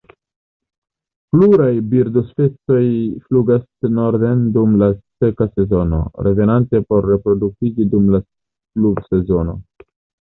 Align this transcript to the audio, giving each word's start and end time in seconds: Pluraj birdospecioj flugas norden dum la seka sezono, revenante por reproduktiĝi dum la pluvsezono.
Pluraj 1.33 1.73
birdospecioj 1.91 2.85
flugas 3.27 3.67
norden 3.99 4.41
dum 4.57 4.73
la 4.85 4.89
seka 4.97 5.49
sezono, 5.59 6.01
revenante 6.29 6.83
por 6.91 7.11
reproduktiĝi 7.15 7.89
dum 7.97 8.11
la 8.17 8.25
pluvsezono. 8.25 9.59